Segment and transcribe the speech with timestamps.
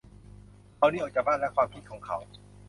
[0.75, 2.17] เขาหนีออกจากบ้านและความคิดของเขา